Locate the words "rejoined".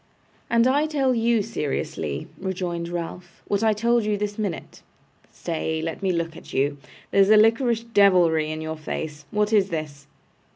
2.39-2.89